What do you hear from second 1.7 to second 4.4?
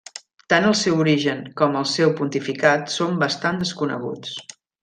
el seu pontificat són bastant desconeguts.